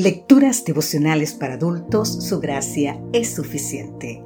[0.00, 4.22] Lecturas devocionales para adultos, su gracia es suficiente.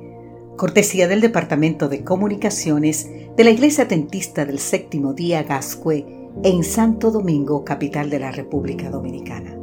[0.59, 7.11] Cortesía del Departamento de Comunicaciones de la Iglesia Tentista del Séptimo Día Gascue en Santo
[7.11, 9.57] Domingo, capital de la República Dominicana.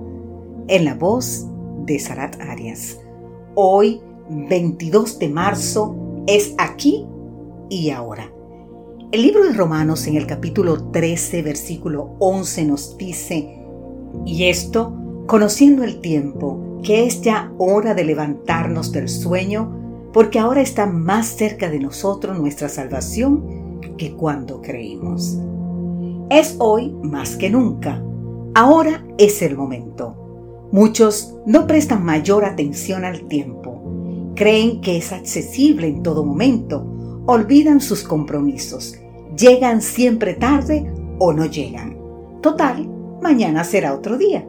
[0.67, 1.45] En la voz
[1.85, 2.99] de Sarat Arias.
[3.53, 4.01] Hoy,
[4.31, 7.05] 22 de marzo, es aquí
[7.69, 8.33] y ahora.
[9.11, 13.59] El libro de Romanos en el capítulo 13, versículo 11 nos dice,
[14.25, 14.98] y esto
[15.29, 21.27] conociendo el tiempo, que es ya hora de levantarnos del sueño, porque ahora está más
[21.27, 25.37] cerca de nosotros nuestra salvación que cuando creímos.
[26.31, 28.01] Es hoy más que nunca.
[28.55, 30.67] Ahora es el momento.
[30.71, 34.33] Muchos no prestan mayor atención al tiempo.
[34.35, 37.21] Creen que es accesible en todo momento.
[37.27, 38.97] Olvidan sus compromisos.
[39.37, 41.99] Llegan siempre tarde o no llegan.
[42.41, 42.89] Total,
[43.21, 44.48] mañana será otro día.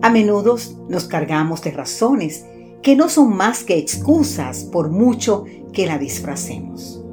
[0.00, 0.56] A menudo
[0.88, 2.46] nos cargamos de razones
[2.82, 7.04] que no son más que excusas por mucho que la disfracemos.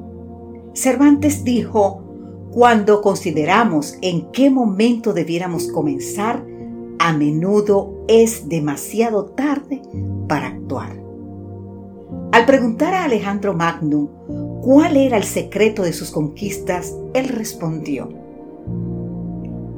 [0.73, 2.03] Cervantes dijo,
[2.51, 6.45] cuando consideramos en qué momento debiéramos comenzar,
[6.99, 9.81] a menudo es demasiado tarde
[10.27, 10.95] para actuar.
[12.31, 14.09] Al preguntar a Alejandro Magno
[14.61, 18.09] cuál era el secreto de sus conquistas, él respondió,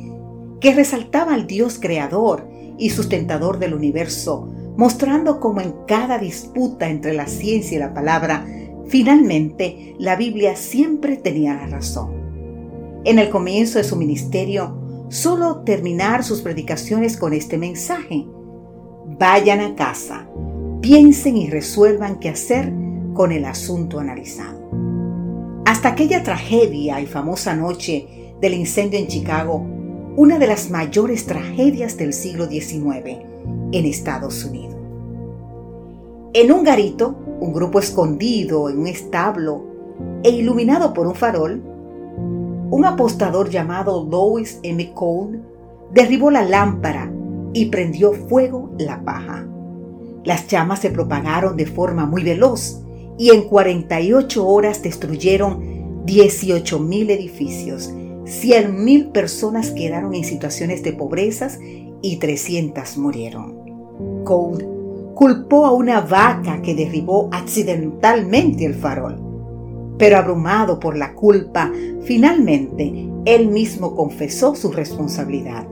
[0.59, 7.13] que resaltaba al Dios creador y sustentador del universo, mostrando cómo en cada disputa entre
[7.13, 8.47] la ciencia y la palabra,
[8.87, 12.23] finalmente la Biblia siempre tenía la razón.
[13.05, 14.82] En el comienzo de su ministerio,
[15.13, 18.25] solo terminar sus predicaciones con este mensaje.
[19.05, 20.27] Vayan a casa,
[20.81, 22.73] piensen y resuelvan qué hacer
[23.13, 24.59] con el asunto analizado.
[25.65, 29.63] Hasta aquella tragedia y famosa noche del incendio en Chicago,
[30.17, 33.19] una de las mayores tragedias del siglo XIX
[33.71, 34.75] en Estados Unidos.
[36.33, 39.63] En un garito, un grupo escondido en un establo
[40.23, 41.72] e iluminado por un farol,
[42.73, 44.93] un apostador llamado Louis M.
[44.95, 45.41] Cole
[45.93, 47.13] derribó la lámpara
[47.53, 49.47] y prendió fuego la paja.
[50.23, 52.81] Las llamas se propagaron de forma muy veloz
[53.19, 61.49] y en 48 horas destruyeron 18.000 edificios, 100.000 personas quedaron en situaciones de pobreza
[62.01, 64.23] y 300 murieron.
[64.23, 64.67] Cole
[65.13, 69.32] culpó a una vaca que derribó accidentalmente el farol
[69.97, 71.71] pero abrumado por la culpa,
[72.03, 75.67] finalmente él mismo confesó su responsabilidad,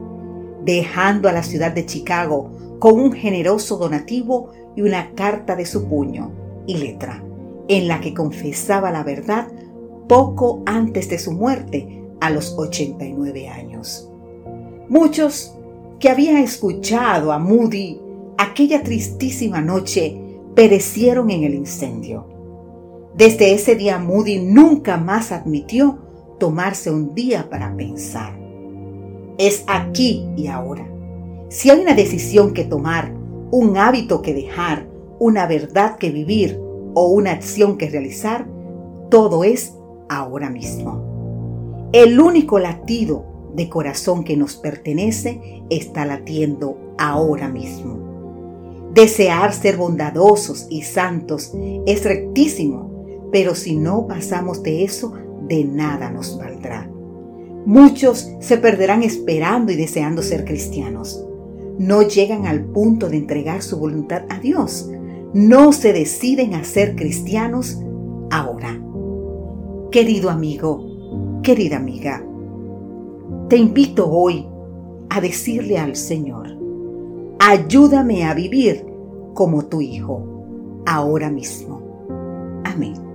[0.63, 5.87] dejando a la ciudad de Chicago con un generoso donativo y una carta de su
[5.87, 6.31] puño
[6.65, 7.23] y letra,
[7.67, 9.47] en la que confesaba la verdad
[10.07, 14.09] poco antes de su muerte a los 89 años.
[14.89, 15.55] Muchos
[15.99, 17.99] que habían escuchado a Moody
[18.37, 20.19] aquella tristísima noche
[20.55, 22.30] perecieron en el incendio
[23.15, 25.99] desde ese día Moody nunca más admitió
[26.39, 28.39] tomarse un día para pensar.
[29.37, 30.87] Es aquí y ahora.
[31.49, 33.13] Si hay una decisión que tomar,
[33.51, 34.87] un hábito que dejar,
[35.19, 36.59] una verdad que vivir
[36.93, 38.47] o una acción que realizar,
[39.09, 39.75] todo es
[40.07, 41.89] ahora mismo.
[41.91, 48.89] El único latido de corazón que nos pertenece está latiendo ahora mismo.
[48.93, 51.53] Desear ser bondadosos y santos
[51.85, 52.90] es rectísimo
[53.31, 55.13] pero si no pasamos de eso,
[55.47, 56.89] de nada nos valdrá.
[57.65, 61.25] Muchos se perderán esperando y deseando ser cristianos.
[61.77, 64.89] No llegan al punto de entregar su voluntad a Dios.
[65.33, 67.79] No se deciden a ser cristianos
[68.31, 68.79] ahora.
[69.91, 72.25] Querido amigo, querida amiga,
[73.47, 74.47] te invito hoy
[75.09, 76.57] a decirle al Señor,
[77.39, 78.85] ayúdame a vivir
[79.33, 80.23] como tu Hijo,
[80.85, 81.81] ahora mismo.
[82.63, 83.10] Amén.